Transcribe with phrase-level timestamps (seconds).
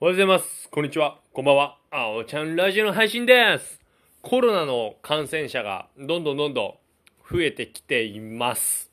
[0.00, 0.68] おはようございます。
[0.70, 1.18] こんにちは。
[1.32, 1.76] こんばんは。
[1.90, 3.80] あおちゃんラジオの配信です。
[4.22, 6.74] コロナの感染者がどんどんどんどん
[7.28, 8.92] 増えてきています。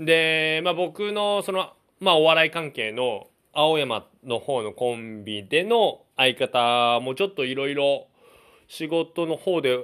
[0.00, 8.08] で、まあ僕のその、まあお笑い関係の青山の方のコンビでの相方もちょっといろいろ
[8.66, 9.78] 仕事の方で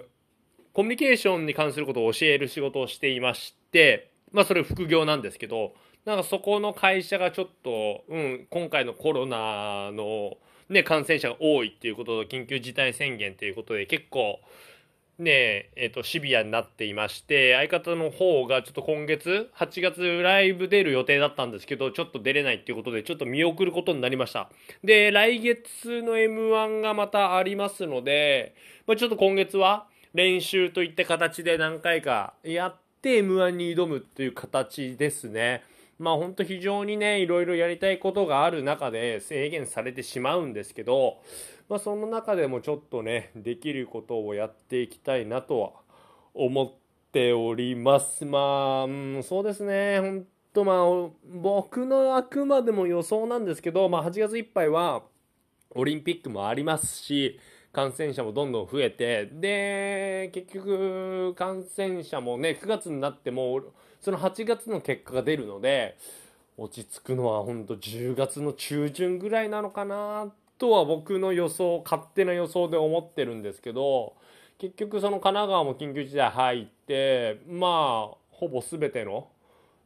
[0.72, 5.74] コミュニケーションに関することを教える仕事をしていまして、まあそれ副業なんですけど、
[6.04, 10.38] なんかそこの会社がちょっと、うん、今回のコロナの
[10.68, 14.40] ね、感染者が多いっていうことと緊急事態宣言ということで結構
[15.18, 24.50] ねえっとシビアになっていまして相方の方がちょっと今月8月ライブ出る予定だったんですけどちょっと出れないっていうことでちょっと見送ることになりました。
[24.84, 28.54] で来月の m 1がまたありますので、
[28.86, 35.62] まあ、ちょっと今月は練習といった形で何回かやって m 1に挑むという形ですね。
[35.98, 41.22] まあ本当非常にねいろいろやりたいことがある中で制限されてしまうんですけど、
[41.68, 45.70] まあ、その中でもちょっとねできることをやっていきたいなとは
[46.34, 46.72] 思っ
[47.12, 48.24] ております。
[48.24, 50.00] まあ、うん、そうですね。
[50.00, 55.02] 本当まあ僕のあくまでも予想なんですけど、まあ、8月いっぱいは
[55.70, 57.38] オリンピックもありますし
[57.76, 63.60] 感染者もどんどん増えてで結局感染者もね9月になっても
[64.00, 65.98] その8月の結果が出るので
[66.56, 74.14] 落ち着くのは本当10月の中旬ぐらいなのかなとは僕の予想勝手な予想で思ってるんですけど
[74.56, 79.28] 結局その神奈川も緊急事態入ってまあほぼ全ての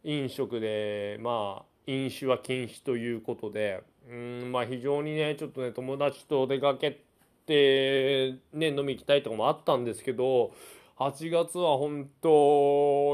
[0.04, 7.09] 飲食でまあ飲酒は禁止ということでうんまあ非常にねちょっとね友達と出かけて
[7.50, 10.52] ね飲み行きたいとかもあったんですけど
[11.00, 12.28] 8月は本当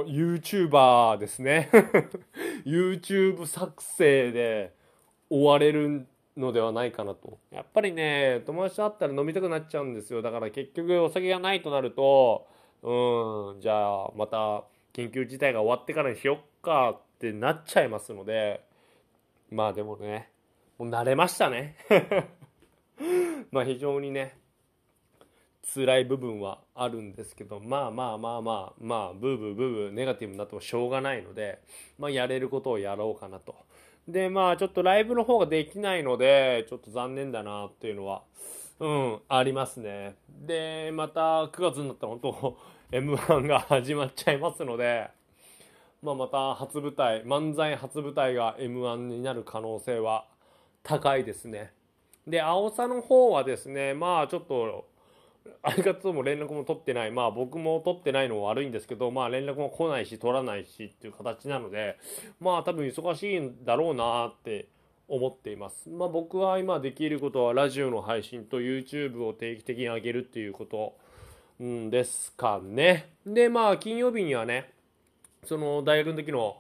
[0.09, 1.71] YouTuber ですね。
[2.67, 4.75] YouTube 作成で
[5.31, 7.39] 追われるのではないかなと。
[7.53, 10.21] やっぱりね友達と会ったら飲みたくなっちゃうんですよ。
[10.21, 12.49] だから結局お酒がないとなると
[12.83, 18.65] うんじゃあまた緊急事態が終わってからにしよっかってなっちゃいますので
[19.51, 20.31] まあでもね
[20.77, 21.77] もう慣れましたね。
[23.51, 24.39] まあ非常にね
[25.75, 31.61] 辛い部分はあるんですけどまあまあまあまあまあブーブーブーブーネガティブになってもしょうがないので、
[31.99, 33.55] まあ、やれることをやろうかなと。
[34.07, 38.23] でまあちょっとライブの方ができないのでちょっと残念だなっていうのは
[38.79, 40.17] うんありますね。
[40.29, 42.59] でまた9月になったら本当
[42.93, 45.11] m 1が始まっちゃいますので
[46.03, 50.27] まあ、また初舞台漫才初舞台が m 1になる可能性は
[50.85, 51.73] 高いですね。
[52.27, 54.87] で青さの方はですねまあちょっと
[55.63, 57.11] 相方とも連絡も取ってない。
[57.11, 61.99] まあ僕も取ってないのは悪いんですけどまあ連絡も来ないし取らないしっていう形なので
[62.41, 64.69] まあ多分忙しいんだろうなって
[65.09, 65.89] 思っています。
[65.89, 70.97] まあ僕は今できることはラジオの配信と YouTube を定期的に上げるっていうこと、
[71.61, 73.13] うん、ですかね。
[73.25, 74.73] でまあ金曜日にはね
[75.45, 76.57] その大学の時の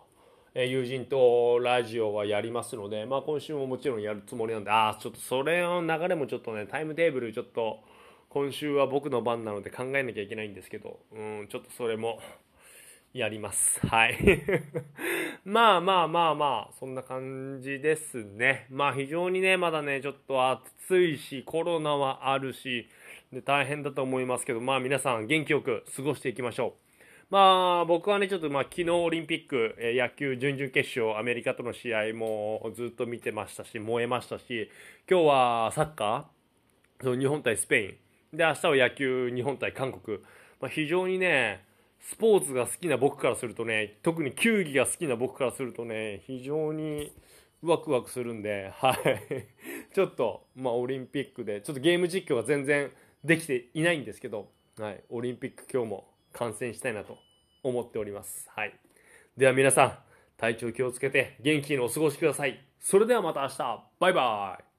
[0.65, 7.81] 友人とラジオはやりますので、まあ、今週ももちろんやるつもりなんでああちょっとそれの流れもちょっとねタイムテーブルちょっと
[8.31, 12.21] 今週は僕の番なので考えなきゃいけないんですけどうんちょっとそれも
[13.13, 13.81] やります。
[13.87, 14.19] はい。
[15.45, 18.67] まあまあまあまあそんな感じですね。
[18.71, 22.89] まあ非常にねまだねちょっと暑いしコロナはあるし
[23.33, 26.86] で大変だと思いますけどまあ皆さん元気よく過ごしていきましょう。
[27.29, 34.71] まあ僕はねちょっとまあ昨日オリンピック、えー野球準々決勝アメリカとの試合もずっと見てましたし燃えましたし
[35.11, 37.99] 今日はサッカーその日本対スペ
[38.33, 38.37] イン。
[38.37, 40.19] で明日は野球日本対韓国、
[40.61, 41.65] まあ、非常にね
[42.01, 47.13] スポーツが好きな僕からするとね特に球技が好きな僕からするとね非常に
[47.63, 49.47] ワクワクするんではい。
[49.93, 52.93] ちょっとまあオリンピックでちょっとゲーム実況が全然
[53.25, 54.49] できていないんですけど、
[54.79, 57.19] はい、オリンピック今日も観戦したいなと
[57.63, 58.49] 思っております。
[58.55, 58.79] はい。
[59.37, 59.99] では皆さん、
[60.37, 62.65] 体調気をつけて元気にお過ごしください。
[62.79, 63.85] それではまた明日。
[63.99, 64.76] バイバイ。